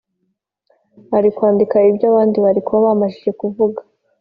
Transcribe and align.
Arikwandika 1.17 1.77
ibyo 1.89 2.05
abandi 2.11 2.37
barikuba 2.45 2.85
bamajije 2.89 3.31
kuvuga 3.39 3.81